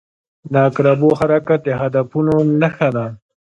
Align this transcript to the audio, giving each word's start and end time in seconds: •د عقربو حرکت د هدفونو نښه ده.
•د 0.51 0.53
عقربو 0.67 1.09
حرکت 1.19 1.59
د 1.63 1.67
هدفونو 1.81 2.33
نښه 2.61 2.89
ده. 2.95 3.05